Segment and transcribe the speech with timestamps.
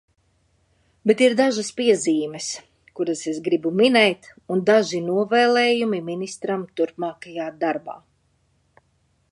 [1.09, 2.47] Bet ir dažas piezīmes,
[3.01, 8.01] kuras es gribu minēt, un daži novēlējumi ministram turpmākajā darbā.